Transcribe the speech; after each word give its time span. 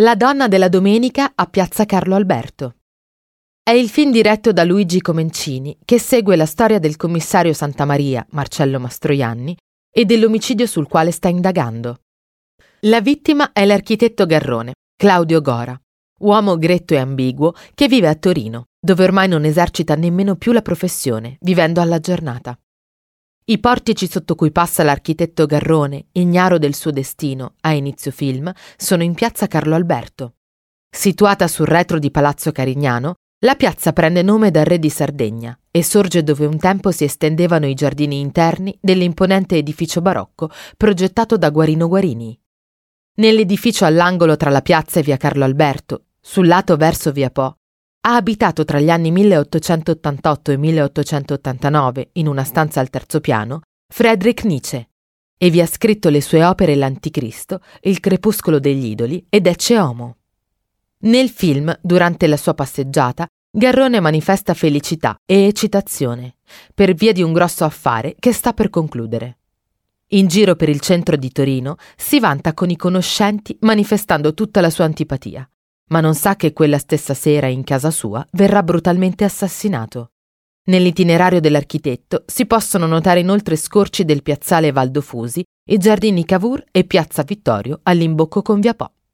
La 0.00 0.14
donna 0.14 0.46
della 0.46 0.68
domenica 0.68 1.32
a 1.34 1.46
Piazza 1.46 1.84
Carlo 1.84 2.14
Alberto. 2.14 2.76
È 3.60 3.72
il 3.72 3.88
film 3.88 4.12
diretto 4.12 4.52
da 4.52 4.62
Luigi 4.62 5.00
Comencini 5.00 5.76
che 5.84 5.98
segue 5.98 6.36
la 6.36 6.46
storia 6.46 6.78
del 6.78 6.94
commissario 6.94 7.52
Santa 7.52 7.84
Maria, 7.84 8.24
Marcello 8.30 8.78
Mastroianni, 8.78 9.56
e 9.92 10.04
dell'omicidio 10.04 10.66
sul 10.66 10.86
quale 10.86 11.10
sta 11.10 11.26
indagando. 11.26 12.02
La 12.82 13.00
vittima 13.00 13.50
è 13.50 13.64
l'architetto 13.64 14.24
Garrone, 14.24 14.74
Claudio 14.96 15.40
Gora, 15.40 15.76
uomo 16.20 16.56
gretto 16.58 16.94
e 16.94 16.98
ambiguo 16.98 17.52
che 17.74 17.88
vive 17.88 18.06
a 18.06 18.14
Torino, 18.14 18.66
dove 18.78 19.02
ormai 19.02 19.26
non 19.26 19.44
esercita 19.44 19.96
nemmeno 19.96 20.36
più 20.36 20.52
la 20.52 20.62
professione, 20.62 21.38
vivendo 21.40 21.80
alla 21.80 21.98
giornata. 21.98 22.56
I 23.50 23.60
portici 23.60 24.06
sotto 24.10 24.34
cui 24.34 24.52
passa 24.52 24.82
l'architetto 24.82 25.46
Garrone, 25.46 26.08
ignaro 26.12 26.58
del 26.58 26.74
suo 26.74 26.90
destino, 26.90 27.54
a 27.62 27.72
inizio 27.72 28.10
film, 28.10 28.52
sono 28.76 29.02
in 29.02 29.14
piazza 29.14 29.46
Carlo 29.46 29.74
Alberto. 29.74 30.34
Situata 30.94 31.48
sul 31.48 31.64
retro 31.64 31.98
di 31.98 32.10
Palazzo 32.10 32.52
Carignano, 32.52 33.14
la 33.46 33.54
piazza 33.54 33.94
prende 33.94 34.20
nome 34.20 34.50
dal 34.50 34.66
re 34.66 34.78
di 34.78 34.90
Sardegna 34.90 35.58
e 35.70 35.82
sorge 35.82 36.22
dove 36.22 36.44
un 36.44 36.58
tempo 36.58 36.90
si 36.90 37.04
estendevano 37.04 37.64
i 37.64 37.72
giardini 37.72 38.20
interni 38.20 38.76
dell'imponente 38.82 39.56
edificio 39.56 40.02
barocco 40.02 40.50
progettato 40.76 41.38
da 41.38 41.48
Guarino 41.48 41.88
Guarini. 41.88 42.38
Nell'edificio 43.14 43.86
all'angolo 43.86 44.36
tra 44.36 44.50
la 44.50 44.60
piazza 44.60 45.00
e 45.00 45.02
via 45.02 45.16
Carlo 45.16 45.44
Alberto, 45.44 46.08
sul 46.20 46.46
lato 46.46 46.76
verso 46.76 47.12
via 47.12 47.30
Po, 47.30 47.57
ha 48.08 48.14
abitato 48.14 48.64
tra 48.64 48.80
gli 48.80 48.88
anni 48.88 49.10
1888 49.10 50.52
e 50.52 50.56
1889, 50.56 52.08
in 52.12 52.26
una 52.26 52.42
stanza 52.42 52.80
al 52.80 52.88
terzo 52.88 53.20
piano, 53.20 53.60
Friedrich 53.86 54.44
Nietzsche 54.44 54.88
e 55.36 55.50
vi 55.50 55.60
ha 55.60 55.66
scritto 55.66 56.08
le 56.08 56.22
sue 56.22 56.42
opere 56.42 56.74
L'Anticristo, 56.74 57.60
Il 57.82 58.00
crepuscolo 58.00 58.58
degli 58.58 58.86
idoli 58.86 59.24
ed 59.28 59.46
Ecce 59.46 59.78
Homo. 59.78 60.16
Nel 61.00 61.28
film, 61.28 61.78
durante 61.82 62.26
la 62.26 62.38
sua 62.38 62.54
passeggiata, 62.54 63.26
Garrone 63.50 64.00
manifesta 64.00 64.54
felicità 64.54 65.14
e 65.26 65.46
eccitazione 65.46 66.36
per 66.72 66.94
via 66.94 67.12
di 67.12 67.22
un 67.22 67.34
grosso 67.34 67.64
affare 67.64 68.16
che 68.18 68.32
sta 68.32 68.54
per 68.54 68.70
concludere. 68.70 69.38
In 70.12 70.28
giro 70.28 70.56
per 70.56 70.70
il 70.70 70.80
centro 70.80 71.16
di 71.16 71.30
Torino 71.30 71.76
si 71.94 72.18
vanta 72.20 72.54
con 72.54 72.70
i 72.70 72.76
conoscenti 72.76 73.54
manifestando 73.60 74.32
tutta 74.32 74.62
la 74.62 74.70
sua 74.70 74.86
antipatia 74.86 75.48
ma 75.88 76.00
non 76.00 76.14
sa 76.14 76.36
che 76.36 76.52
quella 76.52 76.78
stessa 76.78 77.14
sera 77.14 77.46
in 77.46 77.64
casa 77.64 77.90
sua 77.90 78.26
verrà 78.32 78.62
brutalmente 78.62 79.24
assassinato. 79.24 80.12
Nell'itinerario 80.68 81.40
dell'architetto 81.40 82.24
si 82.26 82.44
possono 82.46 82.86
notare 82.86 83.20
inoltre 83.20 83.56
scorci 83.56 84.04
del 84.04 84.22
piazzale 84.22 84.70
Valdofusi, 84.70 85.42
i 85.70 85.78
giardini 85.78 86.24
Cavour 86.24 86.64
e 86.70 86.84
piazza 86.84 87.22
Vittorio 87.22 87.80
all'imbocco 87.82 88.42
con 88.42 88.60
via 88.60 88.74
Po. 88.74 88.92